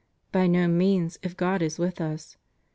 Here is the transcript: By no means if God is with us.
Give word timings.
By 0.31 0.47
no 0.47 0.67
means 0.67 1.19
if 1.21 1.37
God 1.37 1.61
is 1.61 1.77
with 1.77 2.01
us. 2.01 2.35